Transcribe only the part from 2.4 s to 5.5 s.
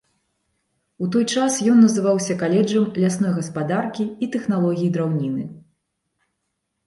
каледжам лясной гаспадаркі і тэхналогіі драўніны.